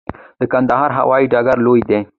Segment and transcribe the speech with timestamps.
[0.39, 1.99] د کندهار هوايي ډګر لوی دی